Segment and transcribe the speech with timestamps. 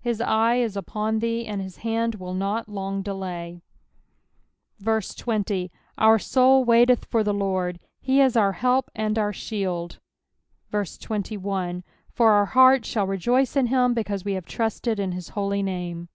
[0.00, 3.60] His eye is upon thee, and his liaSd will not long delay.
[4.82, 9.98] 20 Our soul waiteth for the LoRD: he is our help and our shield.
[10.72, 15.62] 21 For our heart shall rejoice in him, because we have trusted in his holy
[15.62, 16.08] name.